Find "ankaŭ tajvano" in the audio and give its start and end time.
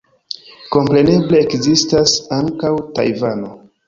2.39-3.51